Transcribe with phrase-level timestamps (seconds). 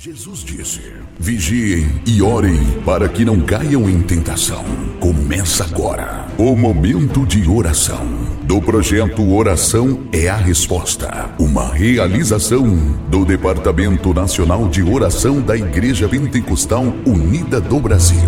[0.00, 4.64] Jesus disse: Vigiem e orem para que não caiam em tentação.
[5.00, 8.06] Começa agora o momento de oração
[8.44, 12.64] do projeto Oração é a Resposta, uma realização
[13.08, 18.22] do Departamento Nacional de Oração da Igreja Pentecostal Unida do Brasil.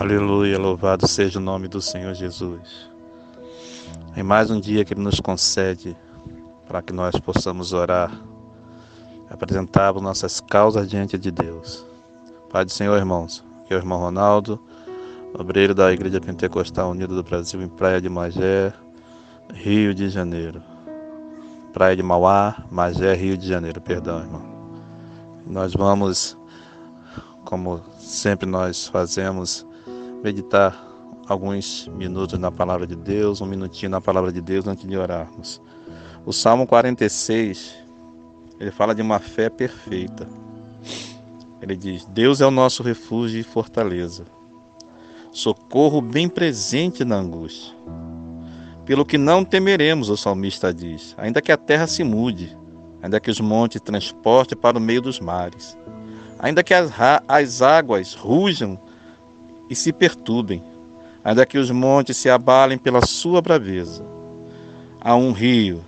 [0.00, 2.88] Aleluia, louvado seja o nome do Senhor Jesus.
[4.16, 5.94] Em mais um dia que Ele nos concede
[6.66, 8.27] para que nós possamos orar
[9.30, 11.84] apresentávamos nossas causas diante de Deus.
[12.50, 14.60] Pai do Senhor, irmãos, aqui é o irmão Ronaldo,
[15.38, 18.72] obreiro da Igreja Pentecostal Unida do Brasil, em Praia de Magé,
[19.52, 20.62] Rio de Janeiro.
[21.72, 24.42] Praia de Mauá, Magé, Rio de Janeiro, perdão, irmão.
[25.46, 26.36] Nós vamos,
[27.44, 29.66] como sempre nós fazemos,
[30.22, 30.76] meditar
[31.28, 35.60] alguns minutos na palavra de Deus, um minutinho na palavra de Deus antes de orarmos.
[36.24, 37.74] O Salmo 46,
[38.60, 40.26] ele fala de uma fé perfeita.
[41.60, 44.24] Ele diz: Deus é o nosso refúgio e fortaleza,
[45.32, 47.74] socorro bem presente na angústia.
[48.84, 52.56] Pelo que não temeremos, o salmista diz, ainda que a terra se mude,
[53.02, 55.76] ainda que os montes transporte para o meio dos mares,
[56.38, 56.90] ainda que as,
[57.28, 58.78] as águas rujam
[59.68, 60.62] e se perturbem,
[61.22, 64.02] ainda que os montes se abalem pela sua braveza.
[65.00, 65.84] Há um rio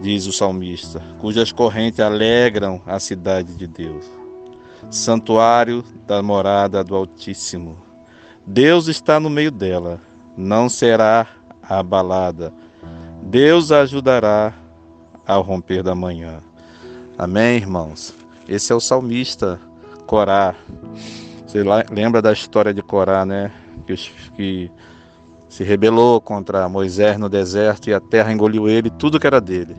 [0.00, 4.04] diz o salmista, cujas correntes alegram a cidade de Deus,
[4.90, 7.78] santuário da morada do Altíssimo.
[8.46, 10.00] Deus está no meio dela,
[10.36, 11.26] não será
[11.62, 12.52] abalada.
[13.22, 14.52] Deus a ajudará
[15.26, 16.40] ao romper da manhã.
[17.16, 18.14] Amém, irmãos?
[18.48, 19.58] Esse é o salmista
[20.06, 20.54] Corá.
[21.46, 23.50] Você lembra da história de Corá, né?
[23.86, 23.94] Que,
[24.36, 24.70] que
[25.54, 29.76] se rebelou contra Moisés no deserto e a terra engoliu ele, tudo que era dele.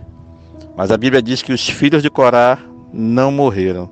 [0.74, 2.58] Mas a Bíblia diz que os filhos de Corá
[2.94, 3.90] não morreram,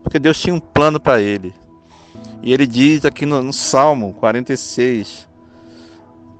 [0.00, 1.52] porque Deus tinha um plano para ele.
[2.40, 5.26] E ele diz aqui no, no, Salmo 46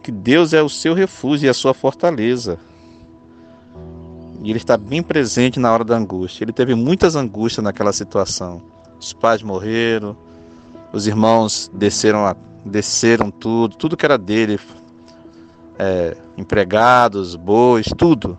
[0.01, 2.57] que Deus é o seu refúgio e a sua fortaleza.
[4.45, 6.45] E ele está bem presente na hora da angústia.
[6.45, 8.63] Ele teve muitas angústias naquela situação.
[9.01, 10.17] Os pais morreram,
[10.93, 14.59] os irmãos desceram a desceram tudo, tudo que era dele,
[15.79, 18.37] é, empregados, bois, tudo.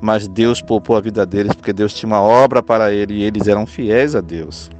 [0.00, 3.48] Mas Deus poupou a vida deles porque Deus tinha uma obra para ele e eles
[3.48, 4.70] eram fiéis a Deus.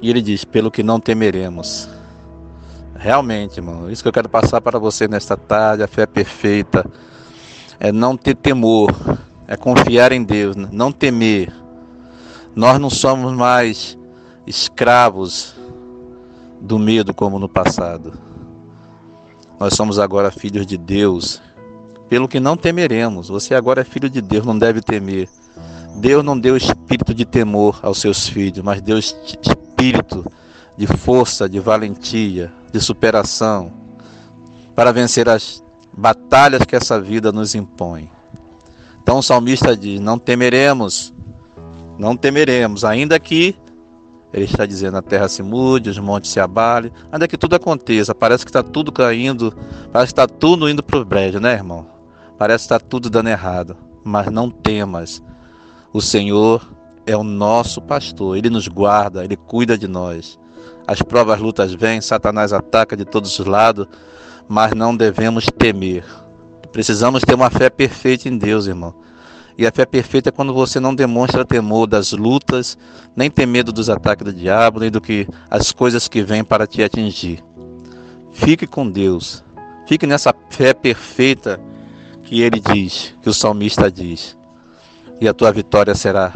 [0.00, 1.88] E ele diz: pelo que não temeremos.
[2.94, 6.84] Realmente, irmão, isso que eu quero passar para você nesta tarde, a fé perfeita,
[7.78, 8.92] é não ter temor,
[9.46, 11.52] é confiar em Deus, não temer.
[12.56, 13.96] Nós não somos mais
[14.46, 15.57] escravos
[16.60, 18.12] do medo como no passado.
[19.58, 21.42] Nós somos agora filhos de Deus,
[22.08, 23.28] pelo que não temeremos.
[23.28, 25.28] Você agora é filho de Deus, não deve temer.
[25.96, 30.24] Deus não deu espírito de temor aos seus filhos, mas deu espírito
[30.76, 33.72] de força, de valentia, de superação,
[34.76, 38.08] para vencer as batalhas que essa vida nos impõe.
[39.02, 41.12] Então o salmista diz: Não temeremos,
[41.98, 43.56] não temeremos, ainda que
[44.32, 48.14] ele está dizendo: a terra se mude, os montes se abalem, ainda que tudo aconteça.
[48.14, 49.54] Parece que está tudo caindo,
[49.92, 51.86] parece que está tudo indo para o brejo, né, irmão?
[52.36, 53.76] Parece que está tudo dando errado.
[54.04, 55.22] Mas não temas.
[55.92, 56.66] O Senhor
[57.06, 60.38] é o nosso pastor, ele nos guarda, ele cuida de nós.
[60.86, 63.86] As provas, lutas vêm, Satanás ataca de todos os lados,
[64.46, 66.04] mas não devemos temer.
[66.72, 68.94] Precisamos ter uma fé perfeita em Deus, irmão.
[69.58, 72.78] E a fé perfeita é quando você não demonstra temor das lutas,
[73.16, 76.64] nem tem medo dos ataques do diabo, nem do que as coisas que vêm para
[76.64, 77.42] te atingir.
[78.32, 79.42] Fique com Deus.
[79.84, 81.60] Fique nessa fé perfeita
[82.22, 84.38] que ele diz, que o salmista diz.
[85.20, 86.34] E a tua vitória será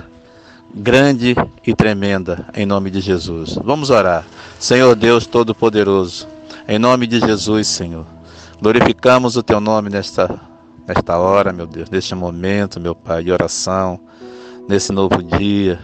[0.74, 3.56] grande e tremenda em nome de Jesus.
[3.62, 4.24] Vamos orar.
[4.58, 6.26] Senhor Deus Todo-Poderoso,
[6.66, 8.04] em nome de Jesus, Senhor.
[8.60, 10.51] Glorificamos o teu nome nesta
[10.86, 14.00] nesta hora, meu Deus, neste momento, meu Pai, de oração,
[14.68, 15.78] nesse novo dia.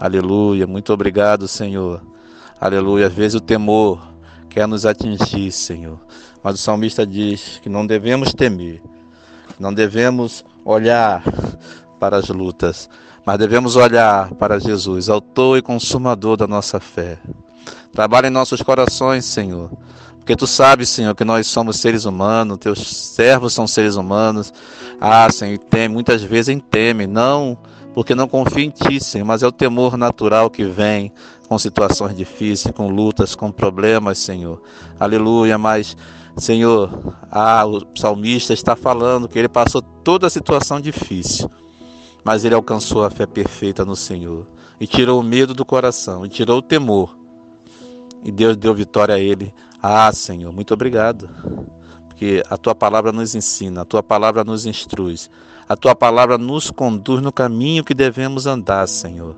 [0.00, 0.66] Aleluia.
[0.66, 2.02] Muito obrigado, Senhor.
[2.60, 3.06] Aleluia.
[3.06, 4.12] Às vezes o temor
[4.48, 5.98] quer nos atingir, Senhor.
[6.42, 8.82] Mas o salmista diz que não devemos temer,
[9.58, 11.22] não devemos olhar
[12.00, 12.90] para as lutas,
[13.24, 17.18] mas devemos olhar para Jesus, autor e consumador da nossa fé.
[17.92, 19.70] Trabalha em nossos corações, Senhor,
[20.22, 24.54] porque tu sabes, Senhor, que nós somos seres humanos, teus servos são seres humanos.
[25.00, 27.58] Ah, Senhor, tem, muitas vezes temem, não
[27.92, 31.12] porque não confia em ti, Senhor, mas é o temor natural que vem
[31.48, 34.62] com situações difíceis, com lutas, com problemas, Senhor.
[34.98, 35.96] Aleluia, mas,
[36.36, 36.88] Senhor,
[37.30, 41.50] ah, o salmista está falando que ele passou toda a situação difícil.
[42.24, 44.46] mas ele alcançou a fé perfeita no Senhor
[44.78, 47.18] e tirou o medo do coração e tirou o temor.
[48.22, 49.52] E Deus deu vitória a ele.
[49.82, 51.28] Ah, Senhor, muito obrigado.
[52.06, 55.16] Porque a tua palavra nos ensina, a tua palavra nos instrui,
[55.68, 59.36] a tua palavra nos conduz no caminho que devemos andar, Senhor.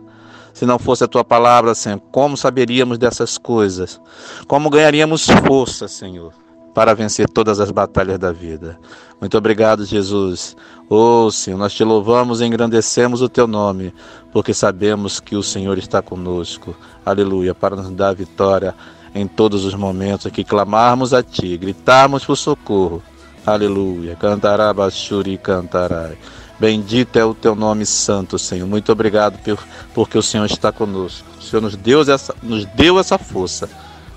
[0.53, 3.99] Se não fosse a tua palavra, Senhor, como saberíamos dessas coisas?
[4.47, 6.33] Como ganharíamos força, Senhor?
[6.75, 8.77] para vencer todas as batalhas da vida.
[9.21, 10.57] Muito obrigado, Jesus.
[10.91, 13.95] Oh, Senhor, nós te louvamos e engrandecemos o teu nome,
[14.33, 16.75] porque sabemos que o Senhor está conosco.
[17.07, 18.75] Aleluia, para nos dar vitória
[19.15, 23.03] em todos os momentos que clamarmos a ti, gritarmos por socorro.
[23.47, 24.17] Aleluia.
[24.17, 26.19] Cantará, Bachuri, cantarai.
[26.59, 28.67] Bendito é o teu nome santo, Senhor.
[28.67, 29.59] Muito obrigado por,
[29.93, 31.27] porque o Senhor está conosco.
[31.39, 33.69] O Senhor nos deu essa, nos deu essa força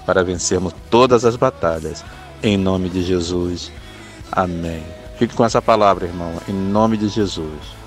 [0.05, 2.03] para vencermos todas as batalhas.
[2.41, 3.71] Em nome de Jesus.
[4.31, 4.83] Amém.
[5.17, 6.33] Fique com essa palavra, irmão.
[6.47, 7.77] Em nome de Jesus.